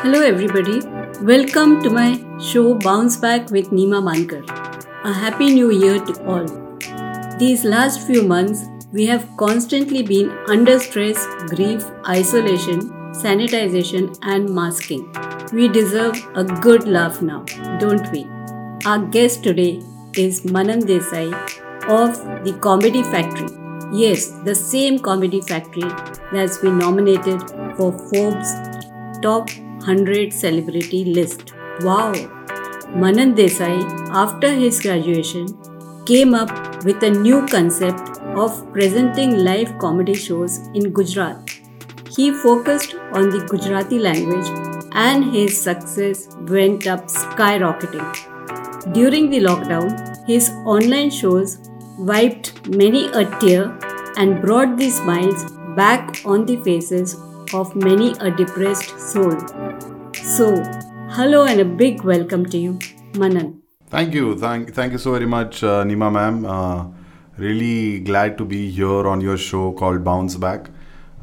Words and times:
Hello, 0.00 0.20
everybody. 0.20 0.80
Welcome 1.22 1.82
to 1.82 1.88
my 1.88 2.22
show 2.38 2.74
Bounce 2.74 3.16
Back 3.16 3.50
with 3.50 3.70
Nima 3.70 4.00
Mankar. 4.08 4.42
A 5.04 5.12
happy 5.12 5.46
new 5.46 5.70
year 5.70 5.98
to 5.98 6.26
all. 6.26 6.46
These 7.38 7.64
last 7.64 8.06
few 8.06 8.22
months, 8.22 8.66
we 8.92 9.06
have 9.06 9.26
constantly 9.38 10.02
been 10.02 10.30
under 10.48 10.78
stress, 10.78 11.26
grief, 11.48 11.82
isolation, 12.06 12.80
sanitization, 13.22 14.14
and 14.20 14.54
masking. 14.54 15.10
We 15.54 15.66
deserve 15.68 16.14
a 16.34 16.44
good 16.44 16.86
laugh 16.86 17.22
now, 17.22 17.44
don't 17.80 18.12
we? 18.12 18.26
Our 18.84 18.98
guest 18.98 19.42
today 19.42 19.82
is 20.14 20.44
Manan 20.44 20.82
Desai 20.82 21.32
of 21.88 22.44
the 22.44 22.52
Comedy 22.60 23.02
Factory. 23.02 23.48
Yes, 23.92 24.28
the 24.44 24.54
same 24.54 24.98
Comedy 24.98 25.40
Factory 25.40 25.90
that's 26.32 26.58
been 26.58 26.76
nominated 26.76 27.40
for 27.78 27.92
Forbes 28.10 28.52
Top 29.22 29.48
100 29.86 30.32
Celebrity 30.32 31.04
list. 31.04 31.52
Wow! 31.80 32.12
Manan 32.92 33.34
Desai, 33.36 33.74
after 34.10 34.52
his 34.52 34.80
graduation, 34.80 35.46
came 36.06 36.34
up 36.34 36.50
with 36.84 37.04
a 37.04 37.10
new 37.10 37.46
concept 37.46 38.18
of 38.44 38.56
presenting 38.72 39.44
live 39.44 39.78
comedy 39.78 40.14
shows 40.14 40.58
in 40.74 40.92
Gujarat. 40.92 41.50
He 42.16 42.32
focused 42.32 42.96
on 43.12 43.30
the 43.30 43.46
Gujarati 43.50 44.00
language 44.00 44.48
and 44.92 45.32
his 45.32 45.60
success 45.60 46.26
went 46.48 46.88
up 46.88 47.06
skyrocketing. 47.06 48.92
During 48.92 49.30
the 49.30 49.40
lockdown, 49.40 50.26
his 50.26 50.50
online 50.74 51.10
shows 51.10 51.58
wiped 51.96 52.68
many 52.68 53.06
a 53.08 53.24
tear 53.38 53.78
and 54.16 54.42
brought 54.42 54.76
the 54.76 54.90
smiles 54.90 55.44
back 55.76 56.22
on 56.24 56.44
the 56.44 56.56
faces 56.62 57.14
of 57.54 57.74
many 57.76 58.14
a 58.20 58.30
depressed 58.30 58.98
soul. 58.98 59.36
So, 60.14 60.62
hello 61.10 61.44
and 61.44 61.60
a 61.60 61.64
big 61.64 62.02
welcome 62.02 62.46
to 62.46 62.58
you, 62.58 62.78
Manan. 63.14 63.62
Thank 63.88 64.14
you. 64.14 64.36
Thank, 64.38 64.74
thank 64.74 64.92
you 64.92 64.98
so 64.98 65.12
very 65.12 65.26
much, 65.26 65.62
uh, 65.62 65.84
Nima 65.84 66.10
ma'am. 66.12 66.44
Uh, 66.44 66.86
really 67.38 68.00
glad 68.00 68.36
to 68.38 68.44
be 68.44 68.70
here 68.70 69.06
on 69.06 69.20
your 69.20 69.36
show 69.36 69.72
called 69.72 70.02
Bounce 70.02 70.36
Back. 70.36 70.70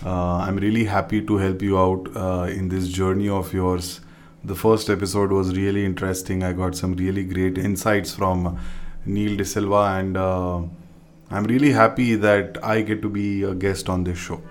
Uh, 0.06 0.38
I'm 0.38 0.58
really 0.58 0.86
happy 0.86 1.22
to 1.22 1.38
help 1.38 1.62
you 1.62 1.78
out 1.78 2.10
uh, 2.16 2.44
in 2.50 2.70
this 2.70 2.88
journey 2.90 3.30
of 3.30 3.54
yours. 3.54 4.02
The 4.44 4.56
first 4.56 4.90
episode 4.90 5.32
was 5.32 5.56
really 5.56 5.86
interesting. 5.86 6.44
I 6.44 6.54
got 6.54 6.76
some 6.76 6.96
really 6.96 7.24
great 7.24 7.58
insights 7.58 8.14
from 8.14 8.60
Neil 9.06 9.38
De 9.38 9.46
Silva, 9.46 10.00
and 10.00 10.18
uh, 10.18 10.62
I'm 11.32 11.44
really 11.46 11.72
happy 11.72 12.16
that 12.16 12.58
I 12.64 12.82
get 12.82 13.02
to 13.02 13.10
be 13.10 13.44
a 13.44 13.56
guest 13.56 13.90
on 13.90 14.04
this 14.04 14.18
show. 14.18 14.42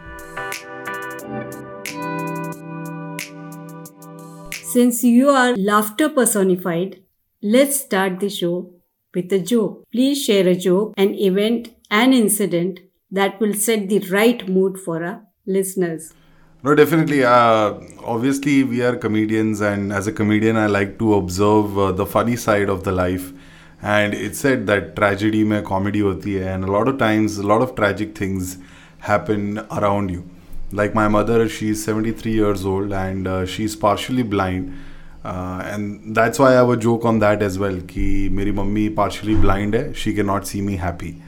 Since 4.73 5.05
you 5.05 5.29
are 5.29 5.55
laughter 5.55 6.09
personified, 6.09 7.03
let's 7.43 7.79
start 7.79 8.21
the 8.21 8.31
show 8.31 8.73
with 9.15 9.31
a 9.31 9.39
joke. 9.39 9.85
Please 9.93 10.25
share 10.25 10.49
a 10.49 10.55
joke, 10.55 10.95
an 10.97 11.15
event, 11.15 11.69
an 11.91 12.15
incident 12.15 12.81
that 13.11 13.39
will 13.39 13.53
set 13.53 13.91
the 13.91 13.99
right 14.11 14.49
mood 14.49 14.79
for 14.79 15.05
our 15.05 15.27
listeners. 15.45 16.15
No, 16.63 16.75
definitely. 16.75 17.23
Uh, 17.23 17.81
obviously, 18.03 18.65
we 18.65 18.81
are 18.81 18.97
comedians, 18.97 19.61
and 19.61 19.93
as 19.93 20.07
a 20.07 20.13
comedian, 20.13 20.57
I 20.57 20.69
like 20.69 20.99
to 21.01 21.17
observe 21.17 21.79
uh, 21.79 21.93
the 21.93 22.07
funny 22.07 22.37
side 22.37 22.71
of 22.71 22.85
the 22.85 22.93
life. 22.93 23.31
And 23.83 24.15
it's 24.15 24.39
said 24.39 24.67
that 24.69 24.97
tragedy 24.97 25.45
mein 25.45 25.65
comedy 25.67 26.01
hoti 26.01 26.41
hai, 26.41 26.49
and 26.49 26.65
a 26.65 26.73
lot 26.73 26.89
of 26.89 26.97
times, 26.97 27.37
a 27.37 27.47
lot 27.47 27.61
of 27.61 27.75
tragic 27.75 28.17
things 28.17 28.57
happen 29.01 29.59
around 29.71 30.11
you. 30.11 30.31
Like 30.73 30.95
my 30.95 31.07
mother, 31.09 31.49
she's 31.49 31.85
73 31.85 32.33
years 32.33 32.65
old 32.65 32.93
and 32.93 33.29
uh, 33.29 33.47
she's 33.47 33.77
partially 33.77 34.23
blind. 34.23 34.75
Uh, 35.25 35.63
and 35.65 36.17
that's 36.17 36.39
why 36.39 36.49
I 36.49 36.53
have 36.53 36.71
a 36.71 36.77
joke 36.77 37.05
on 37.05 37.19
that 37.21 37.43
as 37.43 37.59
well. 37.59 37.81
Ki 37.83 38.29
meri 38.29 38.53
mummy 38.53 38.89
partially 38.91 39.35
blind 39.35 39.75
hai, 39.75 39.93
she 39.93 40.15
cannot 40.15 40.47
see 40.47 40.63
me 40.63 40.77
happy. 40.77 41.23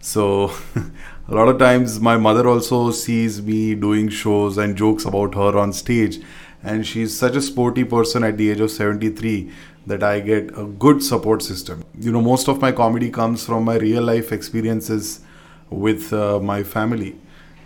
So 0.00 0.52
a 1.28 1.34
lot 1.34 1.48
of 1.48 1.58
times 1.58 2.00
my 2.00 2.16
mother 2.16 2.48
also 2.48 2.90
sees 2.90 3.40
me 3.42 3.74
doing 3.74 4.08
shows 4.08 4.58
and 4.58 4.76
jokes 4.76 5.04
about 5.04 5.34
her 5.34 5.56
on 5.58 5.72
stage 5.72 6.20
and 6.62 6.86
she's 6.86 7.16
such 7.16 7.36
a 7.36 7.40
sporty 7.40 7.84
person 7.84 8.24
at 8.24 8.36
the 8.36 8.50
age 8.50 8.60
of 8.60 8.70
73 8.70 9.50
that 9.86 10.02
I 10.02 10.20
get 10.20 10.56
a 10.58 10.64
good 10.64 11.02
support 11.02 11.42
system. 11.42 11.84
You 11.98 12.12
know, 12.12 12.20
most 12.20 12.48
of 12.48 12.60
my 12.60 12.72
comedy 12.72 13.10
comes 13.10 13.44
from 13.44 13.64
my 13.64 13.76
real 13.76 14.02
life 14.02 14.32
experiences 14.32 15.20
with 15.70 16.12
uh, 16.12 16.40
my 16.40 16.62
family, 16.62 17.16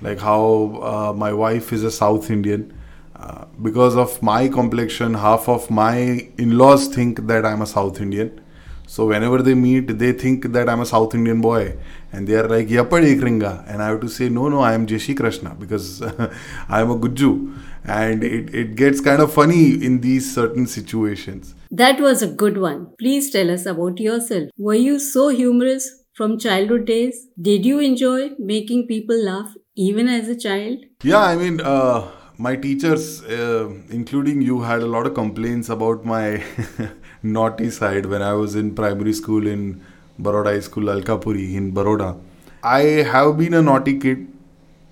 like 0.03 0.19
how 0.19 0.81
uh, 0.83 1.13
my 1.13 1.33
wife 1.33 1.73
is 1.73 1.85
a 1.85 1.91
South 1.91 2.31
Indian. 2.31 2.73
Uh, 3.17 3.45
because 3.63 3.95
of 3.95 4.21
my 4.23 4.49
complexion, 4.49 5.15
half 5.15 5.49
of 5.49 5.71
my 5.71 6.29
in 6.39 6.59
laws 6.59 6.89
think 6.89 7.27
that 7.29 7.47
I'm 7.47 7.63
a 7.63 7.67
South 7.67 8.01
Indian. 8.01 8.41
So 8.87 9.07
whenever 9.07 9.41
they 9.41 9.55
meet, 9.55 9.99
they 9.99 10.13
think 10.13 10.53
that 10.53 10.69
I'm 10.69 10.81
a 10.81 10.85
South 10.87 11.15
Indian 11.15 11.41
boy, 11.41 11.77
and 12.13 12.27
they 12.27 12.35
are 12.35 12.49
like 12.49 12.67
Yapad 12.67 13.05
Ekringa, 13.11 13.65
and 13.67 13.81
I 13.81 13.87
have 13.87 14.01
to 14.01 14.09
say 14.09 14.29
no, 14.29 14.49
no, 14.49 14.61
I 14.61 14.75
am 14.75 14.87
Jeshi 14.87 15.17
Krishna 15.17 15.55
because 15.59 16.03
I 16.03 16.81
am 16.81 16.91
a 16.91 16.97
Gujju, 16.97 17.57
and 17.85 18.25
it, 18.25 18.55
it 18.55 18.75
gets 18.75 19.01
kind 19.01 19.23
of 19.23 19.33
funny 19.33 19.83
in 19.85 20.01
these 20.01 20.35
certain 20.35 20.67
situations. 20.67 21.55
That 21.71 22.01
was 22.01 22.23
a 22.23 22.27
good 22.27 22.59
one. 22.59 22.89
Please 22.99 23.31
tell 23.31 23.51
us 23.51 23.65
about 23.65 23.99
yourself. 23.99 24.51
Were 24.59 24.75
you 24.75 24.99
so 24.99 25.29
humorous 25.29 26.03
from 26.13 26.39
childhood 26.39 26.85
days? 26.85 27.29
Did 27.41 27.65
you 27.65 27.79
enjoy 27.79 28.33
making 28.39 28.89
people 28.89 29.17
laugh 29.17 29.55
even 29.75 30.09
as 30.09 30.29
a 30.29 30.37
child? 30.37 30.79
Yeah, 31.03 31.21
I 31.21 31.37
mean, 31.37 31.61
uh, 31.61 32.11
my 32.39 32.57
teachers, 32.57 33.23
uh, 33.25 33.71
including 33.91 34.43
you, 34.43 34.61
had 34.63 34.83
a 34.83 34.87
lot 34.87 35.07
of 35.07 35.15
complaints 35.15 35.69
about 35.69 36.05
my 36.05 36.43
naughty 37.23 37.71
side 37.71 38.07
when 38.07 38.23
I 38.23 38.33
was 38.35 38.55
in 38.55 38.75
primary 38.75 39.13
school 39.13 39.47
in 39.47 39.83
Baroda 40.19 40.51
High 40.51 40.61
School, 40.61 40.85
Alkapuri 40.85 41.55
in 41.55 41.73
Baroda. 41.73 42.17
I 42.63 42.81
have 43.13 43.39
been 43.39 43.55
a 43.55 43.63
naughty 43.63 43.99
kid. 43.99 44.29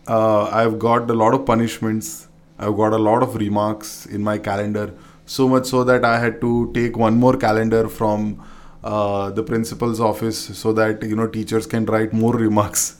Uh, 0.07 0.45
I've 0.45 0.79
got 0.79 1.11
a 1.11 1.15
lot 1.15 1.35
of 1.35 1.47
punishments. 1.47 2.29
I've 2.59 2.77
got 2.77 2.93
a 2.93 2.99
lot 2.99 3.23
of 3.23 3.37
remarks 3.37 4.07
in 4.07 4.23
my 4.23 4.39
calendar. 4.39 4.93
So 5.27 5.49
much 5.49 5.67
so 5.67 5.85
that 5.85 6.05
I 6.05 6.19
had 6.19 6.41
to 6.41 6.73
take 6.75 6.97
one 6.97 7.17
more 7.17 7.37
calendar 7.37 7.89
from 7.89 8.43
uh, 8.83 9.31
the 9.31 9.43
principal's 9.43 10.01
office 10.01 10.59
so 10.59 10.73
that 10.73 11.03
you 11.05 11.15
know 11.15 11.29
teachers 11.29 11.67
can 11.67 11.87
write 11.87 12.13
more 12.13 12.35
remarks. 12.47 12.97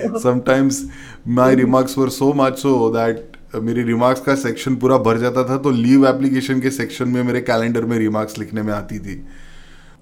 Sometimes 0.00 0.90
my 1.28 1.54
remarks 1.54 1.98
were 1.98 2.08
so 2.08 2.32
much 2.32 2.58
so 2.58 2.90
that 2.90 3.32
मेरी 3.56 3.82
remarks 3.82 4.20
का 4.20 4.34
section 4.34 4.76
पूरा 4.76 4.98
भर 4.98 5.18
जाता 5.18 5.44
था 5.48 5.58
तो 5.58 5.70
leave 5.70 6.06
application 6.06 6.60
के 6.60 6.70
section 6.70 7.08
में 7.08 7.22
मेरे 7.22 7.40
कैलेंडर 7.40 7.84
में 7.84 7.98
रिमार्क्स 7.98 8.38
लिखने 8.38 8.62
में 8.62 8.72
आती 8.72 8.98
थी। 8.98 9.24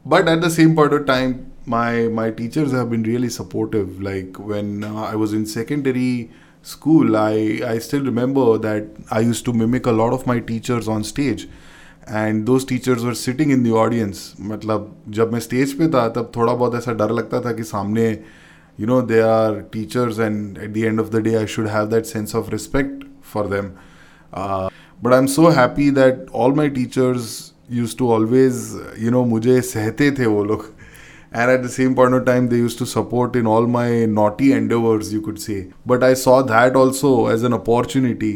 But 0.06 0.28
at 0.28 0.41
the 0.41 0.49
same 0.49 0.75
point 0.75 0.93
of 0.93 1.03
time 1.03 1.34
my 1.69 2.09
my 2.09 2.31
teachers 2.31 2.73
have 2.73 2.84
been 2.84 3.05
really 3.05 3.28
supportive 3.28 3.99
like 4.01 4.37
when 4.41 4.84
I 4.84 5.17
was 5.17 5.34
in 5.34 5.45
secondary 5.45 6.27
school 6.65 7.17
I 7.17 7.61
I 7.61 7.78
still 7.78 8.05
remember 8.05 8.59
that 8.59 8.95
I 9.12 9.25
use 9.25 9.45
to 9.45 9.53
mimic 9.53 9.89
a 9.89 9.93
lot 9.93 10.12
of 10.12 10.22
my 10.28 10.41
teachers 10.41 10.89
on 10.89 11.03
stage 11.03 11.49
and 12.11 12.45
those 12.45 12.69
teachers 12.69 13.03
were 13.03 13.15
sitting 13.15 13.53
in 13.53 13.71
the 13.71 13.72
audience 13.72 14.34
मतलब 14.41 14.97
जब 15.09 15.33
मैं 15.33 15.41
stage 15.41 15.72
पे 15.72 15.89
था 15.89 16.09
तब 16.09 16.33
थोड़ा 16.37 16.55
बहुत 16.55 16.75
ऐसा 16.75 16.93
डर 16.93 17.11
लगता 17.11 17.41
था 17.41 17.53
कि 17.53 17.62
सामने 17.62 18.15
uh, 18.15 18.40
you 18.80 18.86
know 18.86 19.02
they 19.02 19.20
are 19.20 19.62
teachers 19.76 20.18
and 20.26 20.56
at 20.66 20.72
the 20.74 20.86
end 20.91 21.00
of 21.04 21.10
the 21.14 21.20
day 21.24 21.36
i 21.38 21.46
should 21.54 21.66
have 21.72 21.91
that 21.94 22.06
sense 22.06 22.34
of 22.38 22.50
respect 22.52 23.02
for 23.20 23.46
them. 23.48 23.78
Uh, 24.32 24.70
but 25.02 25.12
i'm 25.16 25.28
so 25.28 25.50
happy 25.56 25.91
that 25.98 26.30
all 26.32 26.54
my 26.60 26.68
teachers 26.68 27.52
used 27.80 27.98
to 27.98 28.10
always 28.14 28.62
you 29.06 29.10
know 29.16 29.24
mujhe 29.32 29.58
sehte 29.72 30.06
the 30.20 30.30
wo 30.36 30.46
log. 30.52 30.64
And 31.32 31.50
at 31.50 31.62
the 31.62 31.68
same 31.72 31.94
point 31.98 32.14
of 32.14 32.24
time 32.30 32.48
they 32.52 32.56
used 32.56 32.78
to 32.78 32.86
support 32.92 33.36
in 33.41 33.46
all 33.46 33.66
my 33.74 34.06
naughty 34.14 34.50
endeavors 34.52 35.12
you 35.16 35.20
could 35.28 35.42
say. 35.42 35.58
But 35.92 36.08
i 36.08 36.14
saw 36.22 36.41
that 36.54 36.80
also 36.84 37.12
as 37.34 37.47
an 37.50 37.60
opportunity 37.60 38.32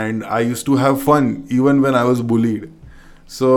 and 0.00 0.28
i 0.40 0.40
used 0.50 0.66
to 0.72 0.76
have 0.82 1.00
fun 1.02 1.32
even 1.60 1.82
when 1.86 2.02
i 2.02 2.04
was 2.12 2.26
bullied. 2.34 2.70
So 3.38 3.48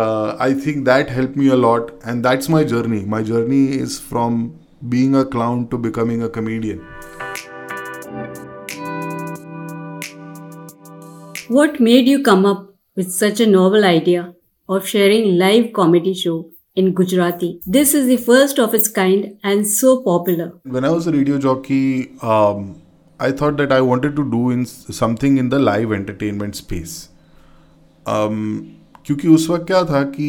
uh, 0.00 0.36
i 0.48 0.52
think 0.66 0.84
that 0.92 1.16
helped 1.20 1.40
me 1.46 1.54
a 1.60 1.64
lot 1.68 1.96
and 2.02 2.24
that's 2.24 2.54
my 2.58 2.64
journey. 2.76 3.04
My 3.16 3.22
journey 3.34 3.64
is 3.86 4.00
from 4.10 4.44
being 4.87 5.15
a 5.15 5.25
clown 5.25 5.67
to 5.69 5.77
becoming 5.77 6.23
a 6.23 6.29
comedian. 6.29 6.79
What 11.47 11.79
made 11.79 12.07
you 12.07 12.23
come 12.23 12.45
up 12.45 12.75
with 12.95 13.11
such 13.11 13.39
a 13.39 13.47
novel 13.47 13.83
idea 13.83 14.33
of 14.67 14.87
sharing 14.87 15.37
live 15.37 15.73
comedy 15.73 16.13
show 16.13 16.51
in 16.75 16.93
Gujarati? 16.93 17.59
This 17.65 17.93
is 17.93 18.07
the 18.07 18.17
first 18.17 18.59
of 18.59 18.73
its 18.73 18.87
kind 18.87 19.37
and 19.43 19.67
so 19.67 20.01
popular. 20.03 20.51
When 20.63 20.85
I 20.85 20.89
was 20.89 21.07
a 21.07 21.11
radio 21.11 21.39
jockey, 21.39 22.11
um, 22.21 22.81
I 23.19 23.31
thought 23.31 23.57
that 23.57 23.71
I 23.71 23.81
wanted 23.81 24.15
to 24.15 24.29
do 24.31 24.49
in 24.51 24.65
something 24.65 25.37
in 25.37 25.49
the 25.49 25.59
live 25.59 25.91
entertainment 25.91 26.55
space. 26.55 27.09
Um, 28.05 28.75
क्योंकि 29.05 29.27
उस 29.27 29.49
वक्त 29.49 29.65
क्या 29.67 29.83
था 29.83 30.03
कि 30.03 30.27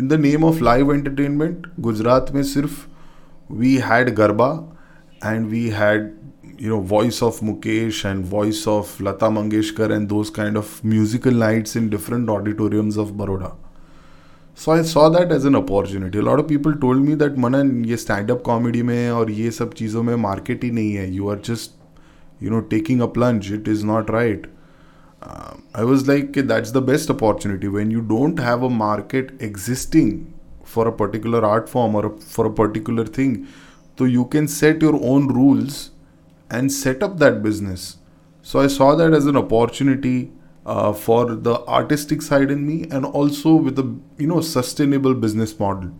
इन 0.00 0.08
the 0.08 0.12
name 0.20 0.44
of 0.44 0.60
live 0.62 0.92
entertainment 0.94 1.66
Gujarat 1.80 2.30
में 2.34 2.42
सिर्फ 2.42 2.86
we 3.50 3.76
had 3.76 4.14
garba 4.14 4.52
and 5.24 5.46
we 5.46 5.68
had 5.68 6.10
you 6.60 6.68
know 6.68 6.78
voice 6.78 7.22
of 7.22 7.40
Mukesh 7.40 8.04
and 8.04 8.24
voice 8.30 8.66
of 8.66 9.00
Lata 9.00 9.28
Mangeshkar 9.34 9.90
and 9.94 10.10
those 10.10 10.28
kind 10.28 10.58
of 10.58 10.84
musical 10.84 11.32
nights 11.32 11.74
in 11.74 11.88
different 11.88 12.28
auditoriums 12.28 12.98
of 12.98 13.12
Baroda. 13.16 13.52
So 14.54 14.72
I 14.72 14.82
saw 14.82 15.08
that 15.08 15.32
as 15.32 15.46
an 15.46 15.56
opportunity. 15.56 16.18
A 16.18 16.22
lot 16.22 16.38
of 16.38 16.46
people 16.46 16.74
told 16.76 16.98
me 16.98 17.14
that 17.14 17.38
Manan 17.38 17.84
ये 17.84 17.98
stand 17.98 18.30
up 18.30 18.42
comedy 18.44 18.82
में 18.82 19.10
और 19.10 19.30
ये 19.30 19.50
सब 19.50 19.72
चीज़ों 19.74 20.02
में 20.02 20.14
market 20.16 20.64
ही 20.64 20.70
नहीं 20.70 20.92
है. 20.94 21.10
You 21.14 21.30
are 21.30 21.36
just 21.36 21.70
you 22.40 22.50
know 22.50 22.60
taking 22.60 23.00
a 23.00 23.08
plunge. 23.08 23.50
It 23.50 23.66
is 23.66 23.82
not 23.82 24.10
right. 24.10 24.44
Uh, 25.22 25.54
I 25.74 25.84
was 25.84 26.06
like 26.08 26.34
that's 26.52 26.72
the 26.72 26.82
best 26.82 27.08
opportunity 27.08 27.68
when 27.68 27.90
you 27.90 28.02
don't 28.02 28.38
have 28.38 28.62
a 28.62 28.68
market 28.68 29.32
existing 29.40 30.12
for 30.64 30.88
a 30.88 30.92
particular 30.92 31.44
art 31.44 31.68
form 31.68 31.94
or 31.94 32.06
a, 32.06 32.10
for 32.18 32.46
a 32.46 32.52
particular 32.52 33.04
thing. 33.04 33.46
So 33.98 34.04
you 34.04 34.24
can 34.26 34.48
set 34.48 34.80
your 34.80 34.98
own 35.04 35.28
rules 35.28 35.90
and 36.50 36.72
set 36.72 37.02
up 37.02 37.18
that 37.18 37.42
business. 37.42 37.98
So 38.42 38.60
I 38.60 38.66
saw 38.66 38.94
that 38.94 39.12
as 39.12 39.26
an 39.26 39.36
opportunity 39.36 40.32
uh, 40.64 40.92
for 40.92 41.34
the 41.34 41.60
artistic 41.66 42.22
side 42.22 42.50
in 42.50 42.66
me 42.66 42.84
and 42.90 43.04
also 43.04 43.54
with 43.54 43.78
a 43.78 43.84
you 44.18 44.26
know 44.26 44.40
sustainable 44.40 45.14
business 45.14 45.58
model. 45.58 45.90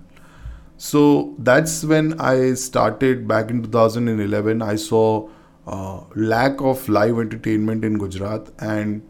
So 0.77 1.35
that's 1.39 1.85
when 1.85 2.19
I 2.19 2.55
started 2.55 3.29
back 3.29 3.51
in 3.51 3.63
2011. 3.63 4.63
I 4.63 4.77
saw 4.77 5.29
uh, 5.67 6.01
lack 6.15 6.61
of 6.63 6.89
live 6.89 7.19
entertainment 7.19 7.85
in 7.85 7.99
Gujarat 7.99 8.49
and 8.59 9.03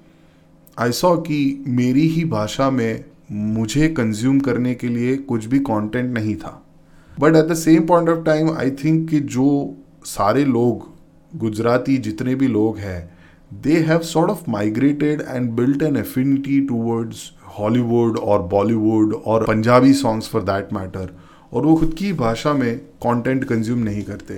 I 0.77 0.91
saw 0.91 1.17
कि 1.17 1.65
मेरी 1.69 2.09
ही 2.09 2.25
भाषा 2.25 2.71
में 2.71 3.05
मुझे 3.30 3.88
consume 3.89 4.39
करने 4.39 4.74
के 4.75 4.88
लिए 4.88 5.16
कुछ 5.18 5.45
भी 5.45 5.60
कंटेंट 5.60 6.13
नहीं 6.13 6.36
था। 6.36 6.62
But 7.19 7.36
at 7.36 7.45
the 7.45 7.54
same 7.54 7.86
point 7.88 8.10
of 8.10 8.24
time 8.25 8.50
I 8.51 8.72
think 8.83 9.10
कि 9.10 9.19
जो 9.19 9.75
सारे 10.06 10.45
लोग, 10.45 10.88
गुजराती 11.31 11.98
जितने 11.98 12.36
भी 12.36 12.48
लोग 12.48 12.77
हैं 12.77 13.10
they 13.51 13.77
have 13.80 14.00
sort 14.04 14.31
of 14.31 14.50
migrated 14.50 15.22
and 15.22 15.50
built 15.51 15.81
an 15.83 15.98
affinity 15.98 16.60
towards 16.62 17.31
Hollywood 17.60 18.18
और 18.18 18.42
बॉलीवुड 18.44 19.13
और 19.25 19.45
Punjabi 19.48 19.94
songs 19.94 20.30
for 20.30 20.42
that 20.42 20.74
matter 20.74 21.10
और 21.54 21.66
वो 21.66 21.75
खुद 21.75 21.94
की 21.94 22.12
भाषा 22.13 22.54
में 22.54 22.78
कंटेंट 22.78 23.44
कंज्यूम 23.44 23.80
नहीं 23.80 24.04
करते। 24.04 24.33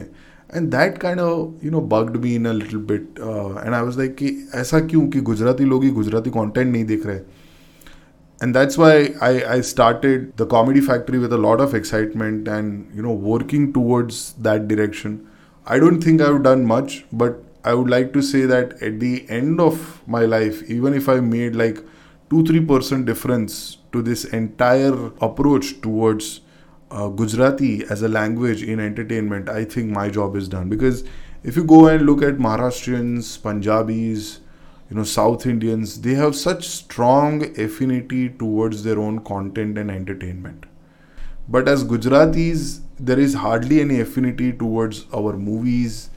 And 0.56 0.70
that 0.72 0.98
kind 0.98 1.20
you 1.66 1.72
know 1.72 1.82
bugged 1.82 2.18
me 2.18 2.36
in 2.36 2.46
a 2.46 2.52
little 2.52 2.80
bit 2.80 3.20
and 3.20 3.74
I 3.74 3.82
was 3.82 3.98
like 3.98 4.16
कि 4.16 4.50
ऐसा 4.56 4.80
क्यों 4.80 5.08
कि 5.08 5.22
गुजराती 5.22 5.64
लोग 5.64 5.84
ही 5.84 5.90
गुजराती 5.90 6.30
कंटेंट 6.30 6.72
नहीं 6.72 6.86
देख 6.86 7.06
रहे? 7.06 7.20
And 8.42 8.54
that's 8.54 8.78
why 8.78 9.14
I, 9.22 9.56
I 9.56 9.62
started 9.62 10.38
the 10.38 10.46
comedy 10.46 10.82
factory 10.82 11.18
with 11.20 11.34
a 11.34 11.38
lot 11.38 11.60
of 11.60 11.74
excitement 11.74 12.48
and 12.48 12.94
you 12.96 13.02
know 13.02 13.14
working 13.14 13.74
towards 13.74 14.34
that 14.34 14.68
direction. 14.68 15.28
I 15.66 15.80
don't 15.80 16.02
think 16.02 16.22
i've 16.22 16.44
done 16.44 16.66
much 16.66 17.06
but 17.12 17.44
i 17.66 17.74
would 17.74 17.90
like 17.90 18.14
to 18.14 18.22
say 18.22 18.46
that 18.52 18.82
at 18.82 19.02
the 19.02 19.26
end 19.30 19.60
of 19.60 20.02
my 20.08 20.22
life 20.22 20.62
even 20.76 20.94
if 20.94 21.10
i 21.10 21.20
made 21.20 21.58
like 21.58 21.84
2-3% 22.30 23.06
difference 23.06 23.78
to 23.92 24.02
this 24.02 24.24
entire 24.26 25.12
approach 25.22 25.82
towards 25.82 26.42
uh, 26.92 27.10
gujarati 27.10 27.84
as 27.90 28.02
a 28.02 28.08
language 28.08 28.64
in 28.64 28.80
entertainment 28.80 29.50
i 29.50 29.64
think 29.66 29.92
my 29.92 30.10
job 30.10 30.36
is 30.36 30.48
done. 30.48 30.70
Because 30.70 31.04
if 31.44 31.56
you 31.56 31.64
go 31.64 31.88
and 31.88 32.06
look 32.06 32.22
at 32.22 32.36
maharashtrians 32.36 33.38
punjabis 33.42 34.40
you 34.91 34.97
know 34.97 35.05
south 35.05 35.47
indians 35.47 36.01
they 36.03 36.15
have 36.15 36.35
such 36.37 36.69
strong 36.69 37.43
affinity 37.67 38.29
towards 38.29 38.83
their 38.83 38.99
own 38.99 39.19
content 39.31 39.79
and 39.79 39.91
entertainment 39.91 40.67
but 41.49 41.69
as 41.69 41.85
gujaratis 41.93 42.81
there 42.99 43.19
is 43.19 43.35
hardly 43.45 43.81
any 43.81 44.01
affinity 44.01 44.53
towards 44.53 45.07
our 45.21 45.33
movies 45.37 46.11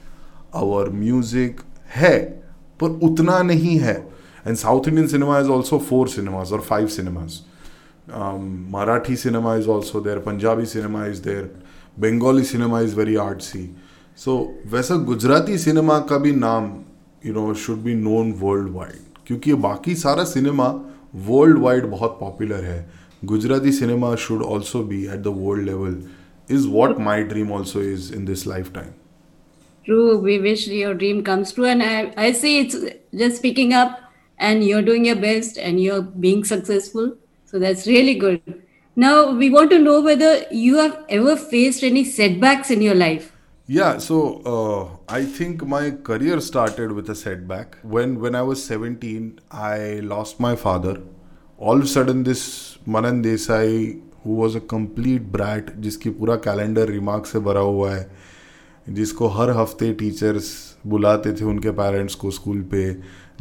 our 0.54 0.90
music 0.90 1.64
है 1.94 2.18
पर 2.80 2.98
उतना 3.08 3.40
नहीं 3.50 3.78
है 3.80 3.96
and 4.44 4.58
south 4.58 4.88
indian 4.88 5.08
cinema 5.08 5.40
is 5.44 5.48
also 5.48 5.78
four 5.78 6.06
cinemas 6.06 6.52
or 6.52 6.60
five 6.60 6.90
cinemas 6.96 7.42
um, 8.12 8.68
marathi 8.70 9.16
cinema 9.16 9.56
is 9.62 9.68
also 9.76 10.00
there 10.00 10.20
punjabi 10.20 10.66
cinema 10.66 11.04
is 11.14 11.22
there 11.22 11.48
bengali 11.98 12.44
cinema 12.44 12.82
is 12.88 12.92
very 12.92 13.14
artsy 13.14 13.64
so 14.24 14.36
वैसा 14.74 14.96
Gujarati 15.04 15.58
cinema 15.58 15.98
का 16.10 16.18
भी 16.18 16.32
नाम 16.32 16.70
you 17.26 17.32
know 17.34 17.52
should 17.64 17.82
be 17.82 17.94
known 17.94 18.32
world 18.42 18.68
wide 18.74 19.24
क्योंकि 19.26 19.54
बाकी 19.68 19.94
सारा 20.04 20.24
cinema 20.34 20.68
world 21.30 21.58
wide 21.58 21.86
बहुत 21.90 22.16
popular 22.20 22.64
है 22.64 22.78
Gujarati 23.24 23.72
cinema 23.72 24.14
should 24.26 24.42
also 24.42 24.82
be 24.92 25.04
at 25.04 25.20
the 25.22 25.34
world 25.38 25.66
level 25.66 26.02
is 26.48 26.66
what 26.66 26.98
my 26.98 27.22
dream 27.22 27.50
also 27.50 27.80
is 27.80 28.10
in 28.10 28.24
this 28.24 28.46
lifetime. 28.46 28.94
True, 29.84 30.18
we 30.18 30.38
wish 30.38 30.66
your 30.66 30.94
dream 30.94 31.22
comes 31.22 31.52
true, 31.52 31.66
and 31.66 31.82
I, 31.82 32.12
I 32.16 32.32
see 32.32 32.58
it's 32.60 32.76
just 33.14 33.42
picking 33.42 33.72
up, 33.72 34.00
and 34.38 34.64
you're 34.64 34.82
doing 34.82 35.04
your 35.04 35.16
best, 35.16 35.58
and 35.58 35.80
you're 35.80 36.02
being 36.02 36.44
successful. 36.44 37.16
So 37.44 37.58
that's 37.58 37.86
really 37.86 38.14
good. 38.14 38.40
Now 38.96 39.30
we 39.30 39.50
want 39.50 39.70
to 39.70 39.78
know 39.78 40.00
whether 40.00 40.44
you 40.50 40.78
have 40.78 41.04
ever 41.08 41.36
faced 41.36 41.82
any 41.82 42.04
setbacks 42.04 42.70
in 42.70 42.82
your 42.82 42.94
life. 42.94 43.32
Yeah, 43.69 43.99
so 43.99 44.41
uh, 44.43 44.97
I 45.07 45.23
think 45.23 45.65
my 45.65 45.91
career 45.91 46.41
started 46.41 46.91
with 46.91 47.09
a 47.09 47.15
setback. 47.15 47.77
When 47.83 48.19
when 48.19 48.35
I 48.35 48.41
was 48.41 48.63
17, 48.65 49.39
I 49.51 50.01
lost 50.03 50.39
my 50.39 50.55
father. 50.55 50.95
All 51.59 51.77
of 51.77 51.83
a 51.83 51.87
sudden, 51.87 52.23
this 52.23 52.79
Manan 52.85 53.23
Desai, 53.23 54.01
who 54.23 54.33
was 54.33 54.55
a 54.55 54.61
complete 54.73 55.31
brat, 55.31 55.71
जिसकी 55.79 56.09
पूरा 56.19 56.35
calendar 56.47 56.89
remark 56.89 57.25
से 57.25 57.39
भरा 57.47 57.61
हुआ 57.69 57.91
है 57.93 58.09
जिसको 58.89 59.27
हर 59.37 59.49
हफ़्ते 59.57 59.91
teachers 60.03 60.51
बुलाते 60.87 61.33
थे 61.33 61.45
उनके 61.45 61.71
पेरेंट्स 61.79 62.15
को 62.15 62.31
स्कूल 62.31 62.61
पे 62.71 62.85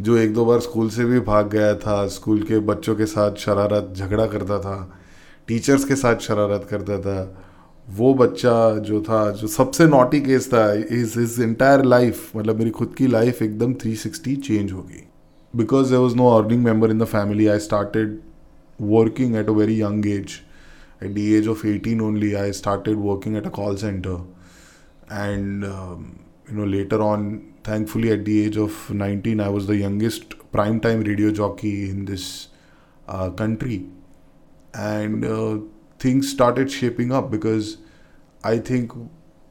जो 0.01 0.17
एक 0.17 0.35
दो 0.35 0.45
बार 0.45 0.61
स्कूल 0.61 0.91
से 0.91 1.05
भी 1.05 1.21
भाग 1.27 1.51
गया 1.53 1.75
था 1.87 2.07
स्कूल 2.21 2.43
के 2.49 2.59
बच्चों 2.73 2.97
के 2.97 3.07
साथ 3.07 3.47
शरारत 3.47 3.93
झगड़ा 3.97 4.27
करता 4.35 4.59
था 4.67 4.77
टीचर्स 5.49 5.85
के 5.85 5.97
साथ 5.97 6.29
शरारत 6.29 6.67
करता 6.71 6.99
था 7.07 7.21
वो 7.97 8.13
बच्चा 8.15 8.75
जो 8.79 9.01
था, 9.03 9.31
जो 9.31 9.47
सबसे 9.49 9.87
नॉटी 9.87 10.21
केस 10.21 10.49
था 10.53 10.73
इज़ 10.73 11.19
इज़ 11.21 11.43
इंटायर 11.43 11.85
लाइफ 11.85 12.37
मतलब 12.37 12.59
मेरी 12.59 12.71
खुद 12.71 12.95
की 12.99 13.07
लाइफ 13.07 13.43
एकदम 13.43 13.73
360 13.75 14.37
चेंज 14.47 14.73
हो 14.73 14.83
गई। 14.83 15.03
Because 15.55 15.91
there 15.91 15.99
was 15.99 16.15
no 16.17 16.29
earning 16.31 16.63
member 16.65 16.91
in 16.91 16.99
the 16.99 17.05
family 17.05 17.47
I 17.47 17.59
started 17.59 18.19
working 18.81 19.37
at 19.37 19.49
a 19.49 19.53
very 19.53 19.81
young 19.83 20.07
age 20.07 20.39
at 21.03 21.11
the 21.11 21.27
age 21.35 21.49
of 21.49 21.67
eighteen 21.67 22.01
only 22.01 22.33
I 22.35 22.53
started 22.53 22.99
working 22.99 23.37
at 23.37 23.47
a 23.47 23.51
call 23.51 23.77
centre 23.77 24.23
and 25.13 25.65
you 25.65 26.57
know 26.57 26.65
later 26.67 27.01
on 27.01 27.37
thankfully 27.69 28.09
at 28.09 28.25
the 28.25 28.39
age 28.41 28.59
of 28.59 28.93
nineteen 28.93 29.41
I 29.41 29.53
was 29.53 29.69
the 29.73 29.81
youngest 29.81 30.35
prime 30.53 30.79
time 30.79 31.03
radio 31.03 31.31
jockey 31.31 31.75
in 31.89 32.05
this 32.05 32.31
country 33.11 33.85
and 34.77 35.25
things 36.05 36.31
started 36.31 36.69
shaping 36.69 37.11
up 37.13 37.31
because 37.31 37.75
I 38.43 38.59
think 38.59 38.93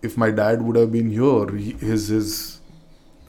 if 0.01 0.17
my 0.17 0.31
dad 0.31 0.61
would 0.61 0.75
have 0.75 0.91
been 0.91 1.09
here, 1.11 1.47
his 1.77 2.07
his 2.07 2.59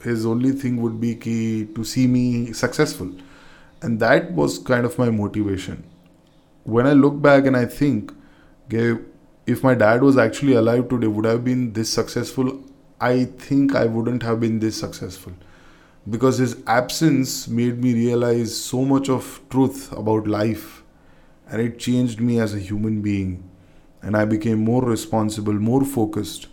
his 0.03 0.25
only 0.25 0.51
thing 0.51 0.81
would 0.81 0.99
be 0.99 1.15
key 1.15 1.65
to 1.75 1.83
see 1.83 2.07
me 2.07 2.53
successful, 2.53 3.11
and 3.81 3.99
that 3.99 4.31
was 4.31 4.57
kind 4.57 4.85
of 4.85 4.97
my 4.97 5.09
motivation. 5.09 5.83
When 6.63 6.87
I 6.87 6.93
look 6.93 7.21
back 7.21 7.45
and 7.45 7.57
I 7.57 7.65
think, 7.65 8.11
if 8.71 9.63
my 9.63 9.75
dad 9.75 10.01
was 10.01 10.17
actually 10.17 10.53
alive 10.53 10.89
today, 10.89 11.07
would 11.07 11.25
have 11.25 11.43
been 11.43 11.73
this 11.73 11.91
successful. 11.91 12.63
I 12.99 13.25
think 13.25 13.75
I 13.75 13.85
wouldn't 13.85 14.23
have 14.23 14.39
been 14.39 14.59
this 14.59 14.79
successful 14.79 15.33
because 16.09 16.37
his 16.37 16.57
absence 16.67 17.47
made 17.47 17.83
me 17.83 17.93
realize 17.93 18.55
so 18.55 18.83
much 18.85 19.09
of 19.09 19.39
truth 19.49 19.91
about 19.91 20.27
life 20.27 20.83
and 21.47 21.61
it 21.61 21.77
changed 21.77 22.19
me 22.19 22.39
as 22.39 22.55
a 22.55 22.59
human 22.59 23.01
being 23.01 23.50
and 24.01 24.17
i 24.17 24.25
became 24.25 24.63
more 24.63 24.83
responsible 24.83 25.53
more 25.53 25.83
focused 25.83 26.47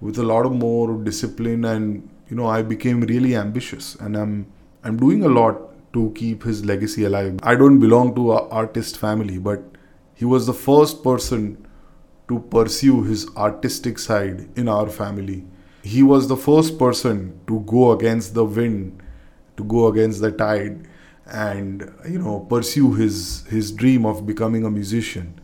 with 0.00 0.18
a 0.18 0.22
lot 0.22 0.46
of 0.46 0.52
more 0.52 0.96
discipline 1.02 1.64
and 1.64 2.08
you 2.28 2.36
know 2.36 2.46
i 2.46 2.62
became 2.62 3.00
really 3.02 3.34
ambitious. 3.36 3.94
And 3.96 4.16
i'm 4.16 4.46
i'm 4.84 4.96
doing 4.96 5.24
a 5.24 5.28
lot 5.28 5.66
to 5.92 6.12
keep 6.14 6.44
his 6.44 6.64
legacy 6.64 7.04
alive. 7.04 7.40
I 7.42 7.56
don't 7.56 7.80
belong 7.80 8.14
to 8.14 8.32
an 8.32 8.46
artist 8.50 8.96
family 8.96 9.38
but 9.38 9.62
he 10.14 10.24
was 10.24 10.46
the 10.46 10.54
first 10.54 11.02
person 11.02 11.66
to 12.28 12.38
pursue 12.38 13.02
his 13.02 13.26
artistic 13.36 13.98
side 13.98 14.48
in 14.56 14.68
our 14.68 14.88
family. 14.88 15.44
He 15.82 16.02
was 16.02 16.28
the 16.28 16.36
first 16.36 16.78
person 16.78 17.40
to 17.48 17.60
go 17.60 17.90
against 17.92 18.34
the 18.34 18.44
wind 18.44 19.02
to 19.56 19.64
go 19.64 19.88
against 19.88 20.20
the 20.20 20.30
tide 20.30 20.86
and 21.26 21.92
you 22.08 22.18
know 22.18 22.40
pursue 22.48 22.92
his 22.94 23.44
his 23.48 23.72
dream 23.72 24.06
of 24.06 24.26
becoming 24.26 24.64
a 24.64 24.70
musician 24.70 25.39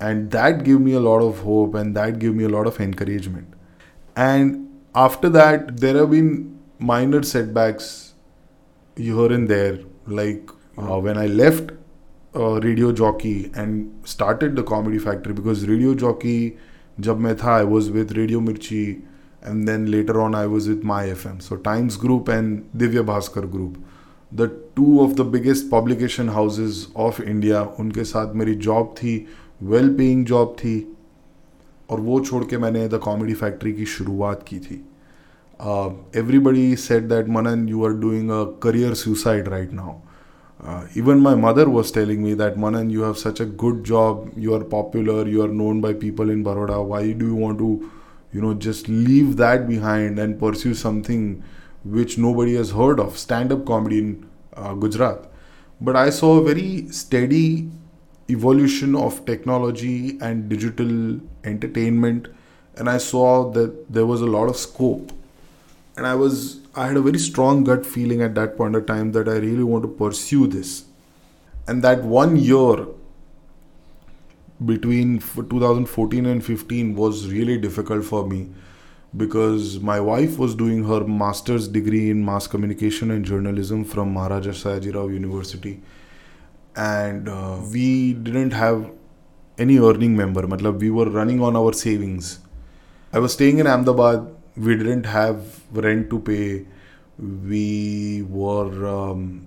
and 0.00 0.30
that 0.30 0.64
gave 0.64 0.80
me 0.80 0.92
a 0.92 1.00
lot 1.00 1.20
of 1.20 1.40
hope 1.40 1.74
and 1.74 1.96
that 1.96 2.18
gave 2.18 2.34
me 2.34 2.44
a 2.44 2.48
lot 2.48 2.66
of 2.66 2.80
encouragement. 2.80 3.54
And 4.16 4.68
after 4.94 5.28
that 5.30 5.78
there 5.78 5.96
have 5.96 6.10
been 6.10 6.58
minor 6.78 7.22
setbacks 7.22 8.14
here 8.96 9.32
and 9.32 9.48
there. 9.48 9.78
Like 10.06 10.50
uh, 10.78 10.82
hmm. 10.82 11.04
when 11.04 11.18
i 11.18 11.26
left 11.26 11.70
uh, 12.34 12.60
radio 12.60 12.92
jockey 12.92 13.50
and 13.54 14.06
started 14.06 14.56
the 14.56 14.62
comedy 14.62 14.98
factory 14.98 15.32
because 15.32 15.66
radio 15.66 15.94
jockey 15.94 16.56
jab 17.00 17.18
main 17.18 17.36
tha, 17.36 17.50
i 17.50 17.64
was 17.64 17.90
with 17.90 18.16
radio 18.16 18.40
mirchi 18.40 19.02
and 19.42 19.68
then 19.68 19.90
later 19.90 20.20
on 20.20 20.34
i 20.34 20.46
was 20.46 20.68
with 20.68 20.82
my 20.82 21.06
fm 21.06 21.40
so 21.40 21.56
times 21.56 21.96
group 21.96 22.28
and 22.28 22.70
divya 22.84 23.04
bhaskar 23.12 23.50
group. 23.50 23.84
The 24.38 24.48
two 24.74 25.00
of 25.00 25.14
the 25.16 25.24
biggest 25.24 25.70
publication 25.70 26.28
houses 26.36 26.88
of 26.94 27.20
india 27.20 27.60
unke 27.82 28.00
sath 28.12 28.32
meri 28.40 28.56
job 28.56 28.96
thi 29.00 29.12
well 29.60 29.88
paying 29.96 30.24
job 30.26 30.56
थी, 30.58 30.76
और 31.90 32.00
वो 32.00 32.20
छोड़ 32.20 32.44
के 32.44 32.58
मैंने 32.58 32.88
the 32.88 32.98
comedy 33.02 33.34
factory 33.34 33.72
की 33.72 33.84
शुरुआत 33.86 34.44
की 34.48 34.58
थी। 34.58 34.84
Everybody 36.18 36.74
said 36.76 37.02
that 37.08 37.28
Manan 37.28 37.68
you 37.68 37.84
are 37.84 37.92
doing 38.00 38.30
a 38.30 38.42
career 38.62 38.94
suicide 38.94 39.48
right 39.48 39.72
now 39.72 39.94
even 40.96 41.20
my 41.20 41.34
mother 41.34 41.68
was 41.68 41.92
telling 41.94 42.22
me 42.24 42.34
that 42.34 42.58
Manan 42.58 42.90
you 42.90 43.04
have 43.04 43.12
such 43.22 43.40
a 43.42 43.44
good 43.60 43.82
job 43.84 44.30
you 44.38 44.54
are 44.54 44.62
popular 44.72 45.28
you 45.28 45.42
are 45.42 45.52
known 45.52 45.80
by 45.80 45.94
people 46.02 46.30
in 46.30 46.42
Baroda 46.42 46.76
why 46.90 47.12
do 47.12 47.26
you 47.26 47.36
want 47.36 47.58
to 47.58 47.80
you 48.34 48.42
know 48.42 48.52
just 48.66 48.88
leave 48.88 49.32
that 49.34 49.60
behind 49.68 50.18
and 50.18 50.38
pursue 50.40 50.74
something 50.74 51.34
which 51.94 52.18
nobody 52.34 52.54
has 52.54 52.72
heard 52.74 53.00
of 53.00 53.16
stand 53.18 53.52
up 53.52 53.64
comedy 53.68 53.98
in 53.98 54.16
Gujarat 54.80 55.30
but 55.80 55.96
I 55.96 56.10
saw 56.10 56.38
a 56.38 56.42
very 56.44 56.86
study 56.92 57.46
evolution 58.28 58.94
of 58.94 59.24
technology 59.24 60.18
and 60.20 60.48
digital 60.48 61.20
entertainment 61.44 62.28
and 62.76 62.90
i 62.90 62.98
saw 62.98 63.50
that 63.50 63.92
there 63.92 64.06
was 64.06 64.20
a 64.20 64.26
lot 64.26 64.48
of 64.48 64.56
scope. 64.56 65.12
And 65.96 66.06
i 66.06 66.14
was 66.14 66.60
i 66.74 66.86
had 66.88 66.96
a 66.96 67.00
very 67.00 67.18
strong 67.18 67.64
gut 67.64 67.86
feeling 67.86 68.22
at 68.22 68.34
that 68.34 68.56
point 68.56 68.76
of 68.76 68.84
time 68.86 69.12
that 69.12 69.28
i 69.28 69.36
really 69.36 69.64
want 69.64 69.84
to 69.84 69.88
pursue 69.88 70.46
this. 70.46 70.84
And 71.68 71.82
that 71.82 72.04
one 72.04 72.36
year 72.36 72.86
between 74.64 75.18
2014 75.18 76.26
and 76.26 76.44
15 76.44 76.94
was 76.94 77.26
really 77.28 77.58
difficult 77.58 78.04
for 78.04 78.26
me 78.26 78.48
because 79.16 79.80
my 79.80 79.98
wife 80.00 80.38
was 80.38 80.54
doing 80.54 80.84
her 80.84 81.00
master's 81.04 81.66
degree 81.68 82.10
in 82.10 82.24
mass 82.24 82.46
communication 82.46 83.10
and 83.10 83.24
journalism 83.24 83.84
from 83.84 84.12
Maharaja 84.12 84.50
Sayajirao 84.50 85.12
University 85.12 85.80
and 86.78 87.28
we 87.72 88.16
didn't 88.18 88.54
have 88.54 88.86
any 89.60 89.76
earning 89.78 90.16
member 90.16 90.46
मतलब 90.46 90.76
we 90.76 90.88
were 90.90 91.10
running 91.12 91.42
on 91.42 91.56
our 91.56 91.72
savings 91.72 92.38
I 93.14 93.20
was 93.20 93.32
staying 93.32 93.60
in 93.60 93.66
Ahmedabad 93.66 94.30
we 94.58 94.74
didn't 94.74 95.06
have 95.06 95.44
rent 95.76 96.08
to 96.10 96.18
pay 96.18 96.36
we 97.20 98.20
were 98.30 98.70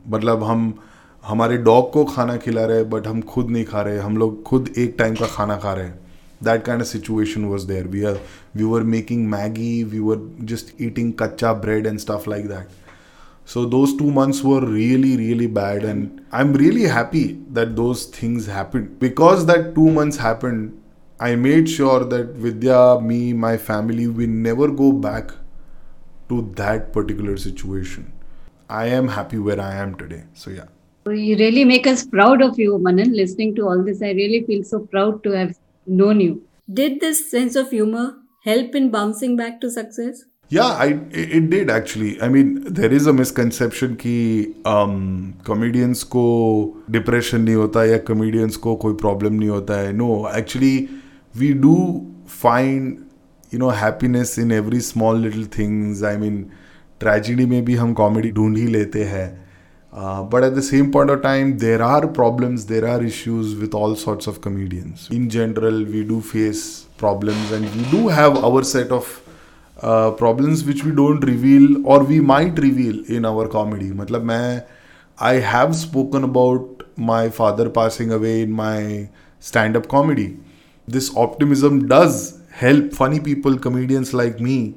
मतलब 0.08 0.44
हम, 0.44 0.74
हमारे 1.24 1.58
dog 1.58 1.92
को 1.94 2.04
खाना 2.06 2.38
खिला 2.38 2.66
रहे 2.66 2.84
but 2.84 3.08
हम 3.08 3.22
खुद 3.22 3.50
नहीं 3.50 3.66
खा 3.66 3.82
रहे. 3.82 3.98
हम 3.98 4.18
लोग 4.18 4.44
खुद 4.44 4.70
एक 4.78 4.96
टाइम 5.00 5.16
का 5.16 5.28
खाना 5.28 5.56
खा 5.56 5.74
रहे. 5.74 5.86
हैं 5.86 6.00
that 6.44 6.64
kind 6.66 6.82
of 6.82 6.88
situation 6.88 7.46
was 7.46 7.68
there 7.68 7.88
we 7.88 8.04
are 8.04 8.20
we 8.56 8.64
were 8.64 8.84
making 8.84 9.28
Maggi 9.30 9.84
we 9.84 10.00
were 10.00 10.30
just 10.42 10.82
eating 10.82 11.14
कच्चा 11.20 11.54
bread 11.54 11.88
and 11.88 12.00
stuff 12.00 12.28
like 12.28 12.48
that 12.48 12.89
so 13.52 13.66
those 13.66 13.96
two 13.98 14.12
months 14.12 14.44
were 14.44 14.64
really, 14.64 15.18
really 15.18 15.48
bad. 15.48 15.84
And 15.84 16.24
I'm 16.32 16.54
really 16.54 16.84
happy 16.84 17.40
that 17.50 17.76
those 17.76 18.06
things 18.06 18.46
happened. 18.46 19.00
Because 19.00 19.48
that 19.48 19.74
two 19.74 19.90
months 19.90 20.18
happened, 20.18 20.80
I 21.20 21.34
made 21.34 21.68
sure 21.68 22.06
that 22.06 22.36
Vidya, 22.36 23.02
me, 23.02 23.34
my 23.34 23.58
family, 23.58 24.06
we 24.06 24.28
never 24.28 24.68
go 24.68 24.92
back 24.92 25.32
to 26.30 26.54
that 26.58 26.94
particular 26.94 27.38
situation. 27.38 28.14
I 28.70 28.86
am 28.86 29.08
happy 29.08 29.40
where 29.40 29.60
I 29.60 29.74
am 29.78 29.96
today. 29.96 30.26
So, 30.36 30.52
yeah. 30.52 30.68
You 31.08 31.36
really 31.36 31.66
make 31.66 31.88
us 31.88 32.06
proud 32.06 32.44
of 32.44 32.60
you, 32.60 32.78
Manan. 32.78 33.14
Listening 33.14 33.56
to 33.56 33.64
all 33.64 33.84
this, 33.84 34.04
I 34.04 34.12
really 34.12 34.44
feel 34.44 34.64
so 34.64 34.82
proud 34.82 35.24
to 35.24 35.32
have 35.32 35.58
known 35.88 36.20
you. 36.20 36.44
Did 36.72 37.00
this 37.00 37.32
sense 37.32 37.56
of 37.56 37.72
humor 37.72 38.14
help 38.44 38.76
in 38.76 38.92
bouncing 38.92 39.36
back 39.36 39.60
to 39.62 39.72
success? 39.72 40.26
Yeah, 40.51 40.77
I 40.85 40.87
it 41.11 41.51
did 41.51 41.71
actually. 41.71 42.21
I 42.23 42.29
mean, 42.29 42.65
there 42.65 42.93
is 42.93 43.07
a 43.07 43.13
misconception 43.13 43.97
कि 43.97 44.55
um, 44.65 45.35
comedians 45.45 46.03
को 46.03 46.25
depression 46.91 47.41
नहीं 47.45 47.55
होता 47.55 47.85
या 47.85 47.99
comedians 48.11 48.57
को 48.57 48.77
कोई 48.85 48.95
problem 49.03 49.39
नहीं 49.39 49.49
होता 49.49 49.79
है. 49.81 49.93
No, 49.95 50.27
actually, 50.29 50.89
we 51.35 51.55
do 51.55 51.77
find 52.27 53.01
you 53.51 53.59
know 53.59 53.71
happiness 53.71 54.37
in 54.39 54.53
every 54.53 54.81
small 54.81 55.15
little 55.15 55.49
things. 55.57 56.03
I 56.03 56.17
mean, 56.17 56.45
tragedy 57.01 57.47
में 57.47 57.65
भी 57.65 57.75
हम 57.75 57.95
comedy 57.95 58.33
ढूंढ 58.33 58.57
ही 58.59 58.67
लेते 58.67 59.05
हैं. 59.05 59.27
Uh, 59.97 60.23
but 60.25 60.43
at 60.43 60.57
the 60.57 60.63
same 60.63 60.91
point 60.91 61.09
of 61.09 61.23
time, 61.23 61.57
there 61.59 61.81
are 61.81 62.07
problems, 62.09 62.67
there 62.67 62.87
are 62.93 63.01
issues 63.01 63.55
with 63.55 63.75
all 63.75 63.95
sorts 63.95 64.27
of 64.27 64.41
comedians. 64.41 65.09
In 65.11 65.29
general, 65.31 65.85
we 65.85 66.03
do 66.03 66.21
face 66.21 66.87
problems 66.97 67.53
and 67.53 67.77
we 67.77 67.85
do 67.93 68.09
have 68.09 68.43
our 68.45 68.65
set 68.65 68.91
of 68.91 69.21
uh, 69.82 70.12
problems 70.12 70.64
which 70.64 70.84
we 70.84 70.92
don't 70.92 71.22
reveal 71.22 71.88
or 71.88 72.04
we 72.04 72.20
might 72.20 72.58
reveal 72.60 73.04
in 73.06 73.26
our 73.26 73.48
comedy. 73.48 73.92
Matlab 73.92 74.24
main 74.24 74.64
i 75.20 75.34
have 75.34 75.76
spoken 75.76 76.24
about 76.24 76.84
my 76.96 77.30
father 77.30 77.70
passing 77.70 78.12
away 78.12 78.42
in 78.42 78.52
my 78.52 79.10
stand 79.40 79.76
up 79.76 79.88
comedy. 79.88 80.38
This 80.88 81.16
optimism 81.16 81.88
does 81.88 82.42
help 82.52 82.94
funny 82.94 83.20
people 83.20 83.58
comedians 83.58 84.14
like 84.14 84.40
me 84.40 84.76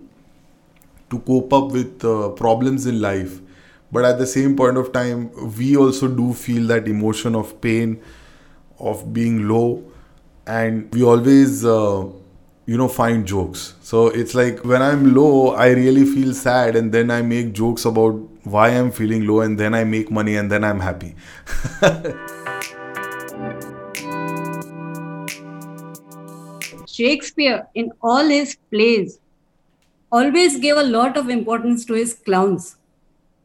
to 1.10 1.18
cope 1.20 1.52
up 1.52 1.72
with 1.72 2.04
uh, 2.04 2.30
problems 2.30 2.86
in 2.86 3.00
life. 3.00 3.40
But 3.92 4.04
at 4.04 4.18
the 4.18 4.26
same 4.26 4.56
point 4.56 4.76
of 4.76 4.92
time 4.92 5.30
we 5.58 5.76
also 5.76 6.08
do 6.08 6.32
feel 6.32 6.66
that 6.68 6.88
emotion 6.88 7.34
of 7.34 7.60
pain 7.60 8.00
of 8.78 9.12
being 9.12 9.48
low. 9.48 9.84
And 10.46 10.92
we 10.92 11.02
always 11.04 11.64
uh, 11.64 12.06
you 12.66 12.76
know 12.76 12.88
find 12.88 13.26
jokes. 13.26 13.74
So 13.82 14.08
it's 14.08 14.34
like 14.34 14.64
when 14.64 14.82
i'm 14.82 15.14
low 15.14 15.50
i 15.50 15.68
really 15.70 16.04
feel 16.04 16.32
sad 16.32 16.76
and 16.76 16.92
then 16.92 17.10
i 17.10 17.20
make 17.22 17.52
jokes 17.52 17.84
about 17.84 18.14
why 18.44 18.68
i'm 18.68 18.90
feeling 18.92 19.26
low 19.26 19.40
and 19.40 19.58
then 19.58 19.74
i 19.74 19.84
make 19.84 20.10
money 20.10 20.36
and 20.36 20.50
then 20.50 20.64
i'm 20.64 20.80
happy. 20.80 21.14
Shakespeare 26.86 27.66
in 27.74 27.90
all 28.02 28.26
his 28.26 28.56
plays 28.70 29.18
always 30.12 30.58
gave 30.58 30.76
a 30.76 30.82
lot 30.82 31.16
of 31.16 31.30
importance 31.30 31.84
to 31.86 31.94
his 31.94 32.14
clowns. 32.14 32.76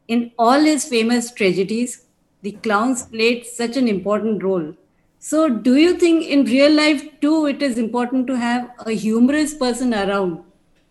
In 0.06 0.30
all 0.38 0.60
his 0.60 0.84
famous 0.84 1.32
tragedies 1.32 2.04
the 2.42 2.52
clowns 2.52 3.02
played 3.02 3.46
such 3.46 3.76
an 3.76 3.88
important 3.88 4.42
role 4.44 4.74
so, 5.20 5.48
do 5.48 5.74
you 5.74 5.94
think 5.94 6.26
in 6.26 6.44
real 6.44 6.72
life 6.72 7.02
too 7.20 7.46
it 7.46 7.60
is 7.60 7.76
important 7.76 8.28
to 8.28 8.36
have 8.36 8.70
a 8.86 8.92
humorous 8.92 9.52
person 9.52 9.92
around? 9.92 10.44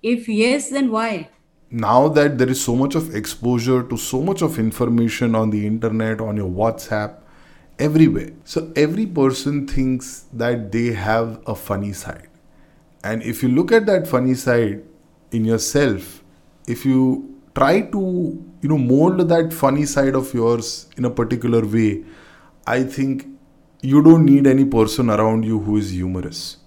If 0.03 0.27
yes, 0.27 0.69
then 0.69 0.91
why? 0.91 1.29
Now 1.71 2.09
that 2.09 2.37
there 2.37 2.49
is 2.49 2.61
so 2.61 2.75
much 2.75 2.95
of 2.95 3.15
exposure 3.15 3.83
to 3.83 3.95
so 3.95 4.21
much 4.21 4.41
of 4.41 4.59
information 4.59 5.33
on 5.33 5.49
the 5.49 5.65
internet, 5.65 6.19
on 6.19 6.35
your 6.35 6.49
WhatsApp, 6.49 7.19
everywhere. 7.79 8.31
So, 8.43 8.73
every 8.75 9.05
person 9.05 9.65
thinks 9.65 10.25
that 10.33 10.73
they 10.73 10.87
have 10.87 11.41
a 11.47 11.55
funny 11.55 11.93
side. 11.93 12.27
And 13.05 13.23
if 13.23 13.41
you 13.41 13.47
look 13.47 13.71
at 13.71 13.85
that 13.85 14.07
funny 14.07 14.33
side 14.33 14.83
in 15.31 15.45
yourself, 15.45 16.21
if 16.67 16.85
you 16.85 17.33
try 17.55 17.79
to, 17.81 18.45
you 18.61 18.69
know, 18.69 18.77
mold 18.77 19.29
that 19.29 19.53
funny 19.53 19.85
side 19.85 20.15
of 20.15 20.33
yours 20.33 20.87
in 20.97 21.05
a 21.05 21.09
particular 21.09 21.65
way, 21.65 22.03
I 22.65 22.83
think 22.83 23.25
you 23.81 24.01
don't 24.01 24.25
need 24.25 24.47
any 24.47 24.65
person 24.65 25.09
around 25.09 25.43
you 25.43 25.59
who 25.59 25.77
is 25.77 25.91
humorous. 25.91 26.57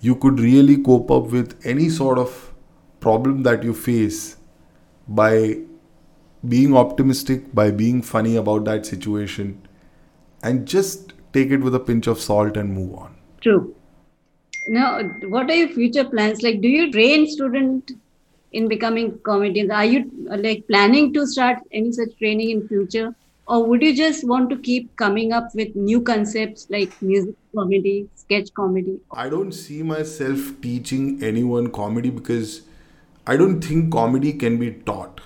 You 0.00 0.14
could 0.16 0.38
really 0.38 0.76
cope 0.82 1.10
up 1.10 1.30
with 1.30 1.60
any 1.64 1.88
sort 1.88 2.18
of 2.18 2.52
problem 3.00 3.42
that 3.44 3.62
you 3.62 3.72
face 3.72 4.36
by 5.06 5.60
being 6.46 6.76
optimistic, 6.76 7.54
by 7.54 7.70
being 7.70 8.02
funny 8.02 8.36
about 8.36 8.64
that 8.66 8.86
situation, 8.86 9.66
and 10.42 10.66
just 10.66 11.14
take 11.32 11.50
it 11.50 11.60
with 11.60 11.74
a 11.74 11.80
pinch 11.80 12.06
of 12.06 12.20
salt 12.20 12.56
and 12.56 12.72
move 12.72 12.94
on. 12.94 13.16
True. 13.40 13.74
Now, 14.68 15.02
what 15.28 15.50
are 15.50 15.54
your 15.54 15.68
future 15.68 16.04
plans? 16.04 16.42
Like, 16.42 16.60
do 16.60 16.68
you 16.68 16.92
train 16.92 17.26
students 17.26 17.92
in 18.52 18.68
becoming 18.68 19.18
comedians? 19.20 19.70
Are 19.70 19.84
you 19.84 20.10
like 20.26 20.66
planning 20.68 21.12
to 21.14 21.26
start 21.26 21.58
any 21.72 21.92
such 21.92 22.16
training 22.18 22.50
in 22.50 22.68
future? 22.68 23.14
Or 23.48 23.64
would 23.64 23.82
you 23.82 23.96
just 23.96 24.26
want 24.28 24.50
to 24.50 24.58
keep 24.58 24.94
coming 24.96 25.32
up 25.32 25.54
with 25.54 25.74
new 25.74 26.00
concepts 26.02 26.66
like 26.68 27.00
music 27.00 27.34
comedy 27.54 28.08
sketch 28.14 28.52
comedy? 28.52 29.00
I 29.10 29.28
don't 29.30 29.52
see 29.52 29.82
myself 29.82 30.52
teaching 30.60 31.22
anyone 31.22 31.70
comedy 31.70 32.10
because 32.10 32.62
i 33.26 33.36
don't 33.36 33.64
think 33.68 33.92
comedy 33.92 34.32
can 34.44 34.58
be 34.58 34.70
taught. 34.90 35.22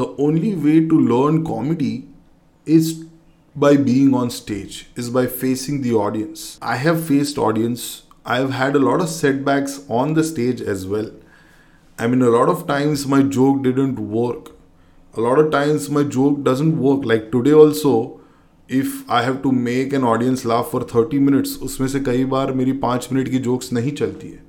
The 0.00 0.08
only 0.26 0.54
way 0.66 0.74
to 0.88 1.00
learn 1.12 1.44
comedy 1.44 2.08
is 2.66 2.92
by 3.54 3.76
being 3.76 4.12
on 4.14 4.30
stage 4.30 4.86
is 4.96 5.10
by 5.10 5.26
facing 5.26 5.82
the 5.82 5.94
audience. 5.94 6.58
I 6.62 6.76
have 6.76 7.04
faced 7.06 7.38
audience. 7.38 8.02
I 8.24 8.36
have 8.36 8.52
had 8.58 8.76
a 8.76 8.84
lot 8.90 9.00
of 9.00 9.08
setbacks 9.08 9.80
on 9.88 10.14
the 10.14 10.24
stage 10.24 10.60
as 10.60 10.86
well. 10.86 11.10
I 11.98 12.06
mean 12.06 12.22
a 12.22 12.30
lot 12.30 12.48
of 12.48 12.66
times 12.66 13.06
my 13.06 13.22
joke 13.22 13.62
didn't 13.62 14.00
work 14.20 14.52
a 15.13 15.21
lot 15.21 15.39
of 15.39 15.51
times 15.51 15.89
my 15.89 16.03
joke 16.17 16.43
doesn't 16.43 16.79
work 16.87 17.05
like 17.13 17.31
today 17.31 17.53
also 17.53 17.93
if 18.67 19.09
I 19.09 19.21
have 19.23 19.41
to 19.43 19.51
make 19.51 19.93
an 19.93 20.03
audience 20.03 20.43
laugh 20.45 20.71
for 20.71 20.81
30 20.95 21.19
minutes 21.27 21.57
उसमें 21.67 21.87
से 21.87 21.99
कई 22.09 22.25
बार 22.33 22.53
मेरी 22.61 22.71
पाँच 22.85 23.07
minute 23.11 23.29
की 23.29 23.39
jokes 23.47 23.73
नहीं 23.73 23.91
चलती 24.01 24.31
है 24.31 24.43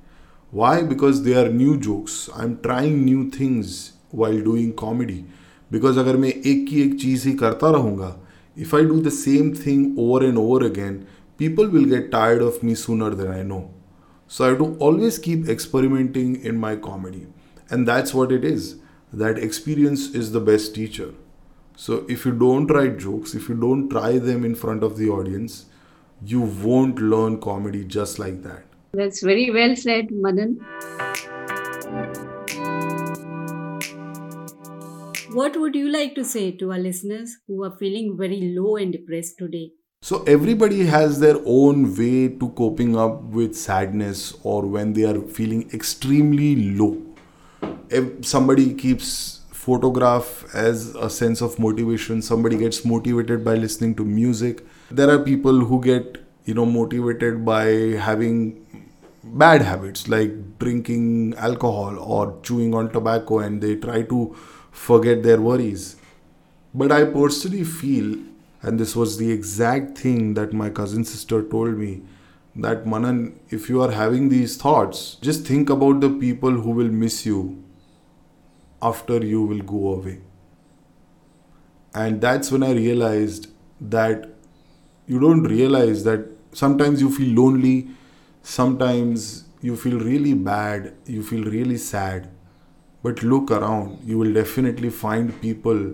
Why? 0.52 0.82
Because 0.82 1.24
they 1.24 1.34
are 1.34 1.48
new 1.48 1.76
jokes. 1.76 2.30
I'm 2.34 2.60
trying 2.62 3.04
new 3.04 3.30
things 3.30 3.92
while 4.10 4.38
doing 4.40 4.72
comedy. 4.72 5.24
Because 5.70 5.98
अगर 5.98 6.16
मैं 6.16 6.28
एक 6.28 6.66
की 6.68 6.80
एक 6.82 6.94
चीज़ 7.00 7.26
ही 7.28 7.32
करता 7.42 7.70
रहूँगा 7.70 8.14
if 8.56 8.72
I 8.72 8.82
do 8.82 9.00
the 9.00 9.10
same 9.10 9.54
thing 9.54 9.94
over 9.98 10.24
and 10.24 10.38
over 10.38 10.64
again, 10.64 11.06
people 11.36 11.68
will 11.68 11.84
get 11.84 12.10
tired 12.10 12.40
of 12.40 12.62
me 12.62 12.74
sooner 12.74 13.10
than 13.10 13.30
I 13.30 13.42
know. 13.42 13.70
So 14.28 14.44
I 14.44 14.48
have 14.48 14.58
to 14.58 14.76
always 14.78 15.18
keep 15.18 15.48
experimenting 15.48 16.36
in 16.42 16.56
my 16.58 16.76
comedy. 16.76 17.26
And 17.68 17.86
that's 17.86 18.14
what 18.14 18.32
it 18.32 18.44
is. 18.44 18.76
That 19.13 19.37
experience 19.37 20.15
is 20.15 20.31
the 20.31 20.39
best 20.39 20.73
teacher. 20.73 21.13
So 21.75 22.05
if 22.07 22.25
you 22.25 22.31
don't 22.31 22.67
write 22.67 22.97
jokes, 22.97 23.33
if 23.33 23.49
you 23.49 23.55
don't 23.55 23.89
try 23.89 24.17
them 24.19 24.45
in 24.45 24.55
front 24.55 24.83
of 24.83 24.97
the 24.97 25.09
audience, 25.09 25.65
you 26.23 26.41
won't 26.41 26.97
learn 26.99 27.41
comedy 27.41 27.83
just 27.83 28.19
like 28.19 28.41
that. 28.43 28.63
That's 28.93 29.21
very 29.21 29.51
well 29.51 29.75
said, 29.75 30.07
Manan. 30.11 30.59
What 35.33 35.59
would 35.59 35.75
you 35.75 35.89
like 35.91 36.15
to 36.15 36.23
say 36.23 36.51
to 36.51 36.71
our 36.71 36.79
listeners 36.79 37.35
who 37.47 37.65
are 37.65 37.75
feeling 37.77 38.15
very 38.17 38.53
low 38.55 38.77
and 38.77 38.93
depressed 38.93 39.37
today? 39.37 39.71
So, 40.01 40.23
everybody 40.23 40.85
has 40.85 41.19
their 41.19 41.37
own 41.45 41.95
way 41.95 42.29
to 42.29 42.49
coping 42.49 42.97
up 42.97 43.21
with 43.23 43.55
sadness 43.55 44.35
or 44.43 44.63
when 44.63 44.93
they 44.93 45.03
are 45.03 45.19
feeling 45.21 45.69
extremely 45.73 46.73
low. 46.75 47.10
If 47.91 48.25
somebody 48.25 48.73
keeps 48.73 49.41
photograph 49.51 50.45
as 50.55 50.95
a 50.95 51.09
sense 51.09 51.41
of 51.41 51.59
motivation, 51.59 52.21
somebody 52.21 52.57
gets 52.57 52.85
motivated 52.85 53.43
by 53.43 53.55
listening 53.55 53.95
to 53.95 54.05
music. 54.05 54.65
There 54.89 55.09
are 55.09 55.19
people 55.19 55.65
who 55.65 55.81
get, 55.81 56.17
you 56.45 56.53
know, 56.53 56.65
motivated 56.65 57.43
by 57.43 57.65
having 58.05 58.65
bad 59.23 59.61
habits 59.61 60.07
like 60.07 60.57
drinking 60.57 61.33
alcohol 61.37 61.99
or 61.99 62.39
chewing 62.43 62.73
on 62.73 62.91
tobacco 62.91 63.39
and 63.39 63.61
they 63.61 63.75
try 63.75 64.03
to 64.03 64.35
forget 64.71 65.21
their 65.21 65.41
worries. 65.41 65.97
But 66.73 66.93
I 66.93 67.03
personally 67.03 67.65
feel, 67.65 68.17
and 68.61 68.79
this 68.79 68.95
was 68.95 69.17
the 69.17 69.29
exact 69.31 69.97
thing 69.97 70.33
that 70.35 70.53
my 70.53 70.69
cousin 70.69 71.03
sister 71.03 71.43
told 71.43 71.77
me, 71.77 72.03
that 72.55 72.87
Manan, 72.87 73.37
if 73.49 73.67
you 73.67 73.81
are 73.81 73.91
having 73.91 74.29
these 74.29 74.55
thoughts, 74.55 75.15
just 75.21 75.45
think 75.45 75.69
about 75.69 75.99
the 75.99 76.09
people 76.09 76.51
who 76.51 76.71
will 76.71 76.89
miss 76.89 77.25
you 77.25 77.61
after 78.81 79.17
you 79.25 79.43
will 79.43 79.61
go 79.61 79.93
away. 79.93 80.19
And 81.93 82.21
that's 82.21 82.51
when 82.51 82.63
I 82.63 82.71
realized 82.71 83.47
that 83.79 84.29
you 85.07 85.19
don't 85.19 85.43
realize 85.43 86.03
that 86.05 86.27
sometimes 86.53 87.01
you 87.01 87.09
feel 87.09 87.35
lonely, 87.43 87.89
sometimes 88.43 89.45
you 89.61 89.75
feel 89.75 89.99
really 89.99 90.33
bad, 90.33 90.93
you 91.05 91.21
feel 91.21 91.43
really 91.43 91.77
sad 91.77 92.29
but 93.03 93.23
look 93.23 93.49
around, 93.49 93.99
you 94.03 94.17
will 94.17 94.33
definitely 94.33 94.89
find 94.89 95.39
people 95.41 95.93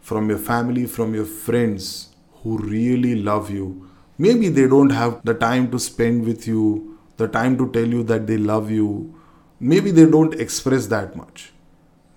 from 0.00 0.30
your 0.30 0.38
family, 0.38 0.86
from 0.86 1.14
your 1.14 1.24
friends 1.26 2.14
who 2.42 2.58
really 2.58 3.16
love 3.16 3.50
you. 3.50 3.90
Maybe 4.16 4.48
they 4.48 4.66
don't 4.66 4.90
have 4.90 5.20
the 5.24 5.34
time 5.34 5.70
to 5.72 5.78
spend 5.78 6.24
with 6.24 6.46
you, 6.46 6.98
the 7.18 7.28
time 7.28 7.58
to 7.58 7.70
tell 7.70 7.86
you 7.86 8.02
that 8.04 8.26
they 8.26 8.38
love 8.38 8.70
you. 8.70 9.14
Maybe 9.60 9.90
they 9.90 10.06
don't 10.06 10.34
express 10.34 10.86
that 10.86 11.16
much. 11.16 11.52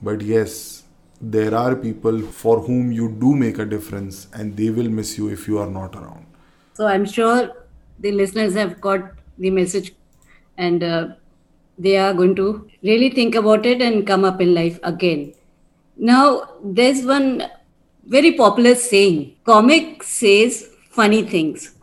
But 0.01 0.21
yes, 0.21 0.83
there 1.21 1.53
are 1.53 1.75
people 1.75 2.21
for 2.21 2.61
whom 2.61 2.91
you 2.91 3.09
do 3.19 3.35
make 3.35 3.59
a 3.59 3.65
difference 3.65 4.27
and 4.33 4.55
they 4.55 4.69
will 4.69 4.89
miss 4.89 5.17
you 5.17 5.29
if 5.29 5.47
you 5.47 5.59
are 5.59 5.69
not 5.69 5.95
around. 5.95 6.25
So 6.73 6.87
I'm 6.87 7.05
sure 7.05 7.51
the 7.99 8.11
listeners 8.11 8.53
have 8.53 8.79
got 8.79 9.11
the 9.37 9.49
message 9.49 9.93
and 10.57 10.83
uh, 10.83 11.07
they 11.77 11.97
are 11.97 12.13
going 12.13 12.35
to 12.35 12.69
really 12.83 13.09
think 13.09 13.35
about 13.35 13.65
it 13.65 13.81
and 13.81 14.07
come 14.07 14.23
up 14.23 14.39
in 14.39 14.53
life 14.53 14.79
again. 14.83 15.33
Now, 15.97 16.49
there's 16.63 17.03
one 17.03 17.43
very 18.05 18.31
popular 18.33 18.75
saying 18.75 19.35
comic 19.43 20.03
says 20.03 20.69
funny 20.89 21.23
things, 21.23 21.75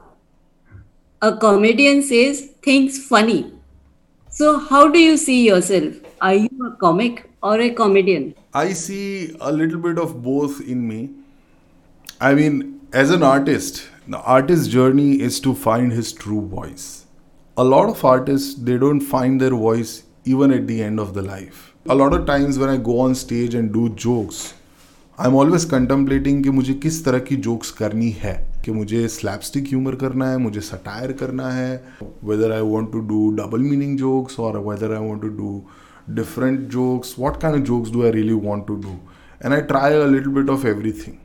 a 1.20 1.36
comedian 1.36 2.02
says 2.02 2.52
things 2.62 3.06
funny. 3.06 3.52
So, 4.30 4.58
how 4.58 4.88
do 4.88 4.98
you 4.98 5.16
see 5.16 5.46
yourself? 5.46 5.94
Are 6.20 6.34
you 6.34 6.48
a 6.66 6.76
comic 6.76 7.25
or 7.42 7.60
a 7.60 7.70
comedian? 7.70 8.34
I 8.54 8.72
see 8.72 9.36
a 9.40 9.52
little 9.52 9.78
bit 9.78 9.98
of 9.98 10.22
both 10.22 10.60
in 10.60 10.86
me. 10.86 11.10
I 12.20 12.34
mean, 12.34 12.80
as 12.92 13.10
an 13.10 13.22
artist, 13.22 13.88
the 14.08 14.18
artist's 14.18 14.68
journey 14.68 15.20
is 15.20 15.40
to 15.40 15.54
find 15.54 15.92
his 15.92 16.12
true 16.12 16.46
voice 16.46 17.06
a 17.56 17.64
lot 17.64 17.88
of 17.88 18.04
artists 18.04 18.54
they 18.54 18.76
don't 18.76 19.00
find 19.00 19.40
their 19.40 19.54
voice 19.60 20.02
even 20.26 20.52
at 20.52 20.66
the 20.66 20.82
end 20.82 21.00
of 21.00 21.14
the 21.14 21.22
life 21.22 21.72
a 21.86 21.94
lot 21.94 22.12
of 22.12 22.26
times 22.26 22.58
when 22.58 22.68
i 22.68 22.76
go 22.76 22.98
on 23.00 23.14
stage 23.14 23.54
and 23.60 23.72
do 23.76 23.88
jokes 24.04 24.40
i'm 25.18 25.38
always 25.42 25.64
contemplating 25.64 26.42
कि 26.42 26.50
मुझे 26.50 26.74
किस 26.82 27.04
तरह 27.04 27.18
की 27.28 27.36
jokes 27.46 27.70
करनी 27.78 28.10
है 28.24 28.34
कि 28.64 28.72
मुझे 28.72 29.06
slapstick 29.16 29.68
humour 29.68 29.94
करना 30.04 30.30
है 30.30 30.38
मुझे 30.38 30.60
सटायर 30.68 31.12
करना 31.22 31.50
है 31.52 31.72
whether 32.24 32.52
I 32.52 32.68
want 32.72 32.92
to 32.92 33.00
do 33.12 33.28
double 33.40 33.62
meaning 33.70 33.96
jokes 33.98 34.38
और 34.40 34.58
whether 34.68 34.94
I 34.96 35.08
want 35.08 35.22
to 35.22 35.28
do 35.40 35.62
different 36.14 36.68
jokes 36.68 37.18
what 37.18 37.40
kind 37.40 37.56
of 37.56 37.64
jokes 37.64 37.90
do 37.90 38.06
i 38.06 38.10
really 38.10 38.34
want 38.34 38.66
to 38.66 38.80
do? 38.80 39.00
And 39.40 39.54
i 39.54 39.60
try 39.60 39.90
a 39.90 40.04
little 40.04 40.32
bit 40.32 40.48
of 40.48 40.64
everything. 40.64 41.20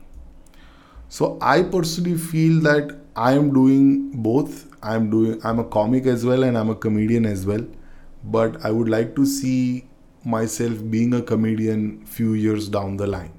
So 1.08 1.38
i 1.40 1.62
personally 1.62 2.16
feel 2.16 2.60
that 2.62 2.96
i 3.16 3.32
am 3.32 3.52
doing 3.52 4.10
both. 4.22 4.68
I'm 4.82 5.10
doing 5.10 5.40
i'm 5.44 5.58
a 5.60 5.64
comic 5.64 6.06
as 6.06 6.24
well 6.24 6.42
and 6.42 6.58
i'm 6.58 6.70
a 6.70 6.74
comedian 6.74 7.26
as 7.26 7.46
well. 7.46 7.64
But 8.24 8.64
i 8.64 8.70
would 8.70 8.88
like 8.88 9.14
to 9.16 9.26
see 9.26 9.88
myself 10.24 10.78
being 10.90 11.14
a 11.14 11.22
comedian 11.22 12.04
few 12.06 12.34
years 12.34 12.68
down 12.68 12.96
the 12.96 13.06
line. 13.06 13.32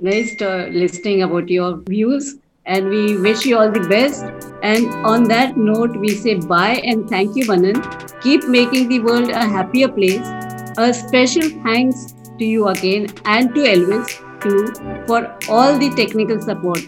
Nice 0.00 0.40
uh, 0.42 0.68
listening 0.70 1.22
about 1.22 1.48
your 1.48 1.76
views 1.88 2.36
and 2.64 2.88
we 2.88 3.18
wish 3.18 3.44
you 3.44 3.58
all 3.58 3.70
the 3.70 3.86
best. 3.88 4.24
And 4.62 4.88
on 5.06 5.24
that 5.24 5.56
note 5.56 5.96
we 5.96 6.10
say 6.10 6.34
bye 6.34 6.80
and 6.84 7.08
thank 7.08 7.36
you 7.36 7.46
manan. 7.46 7.82
Keep 8.20 8.48
making 8.48 8.88
the 8.88 9.00
world 9.00 9.30
a 9.30 9.44
happier 9.44 9.88
place 9.88 10.41
a 10.78 10.92
special 10.92 11.48
thanks 11.64 12.14
to 12.38 12.44
you 12.44 12.68
again 12.68 13.06
and 13.24 13.54
to 13.54 13.60
elvis 13.74 14.16
too 14.40 14.66
for 15.06 15.20
all 15.48 15.78
the 15.78 15.90
technical 16.00 16.40
support 16.40 16.80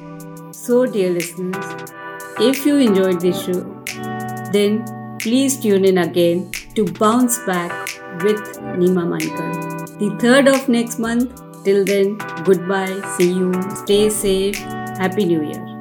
so 0.53 0.85
dear 0.87 1.11
listeners 1.11 1.67
if 2.39 2.67
you 2.67 2.77
enjoyed 2.77 3.21
this 3.21 3.45
show 3.45 3.61
then 4.53 4.85
please 5.21 5.59
tune 5.61 5.85
in 5.85 5.99
again 5.99 6.51
to 6.75 6.85
Bounce 6.85 7.39
Back 7.47 7.73
with 8.23 8.41
Nima 8.81 9.05
Mankar. 9.13 9.99
The 9.99 10.11
3rd 10.25 10.55
of 10.55 10.69
next 10.69 10.99
month. 10.99 11.41
Till 11.65 11.83
then, 11.83 12.19
goodbye, 12.45 13.01
see 13.17 13.33
you, 13.33 13.51
stay 13.75 14.11
safe, 14.11 14.59
Happy 14.99 15.25
New 15.25 15.43
Year. 15.43 15.74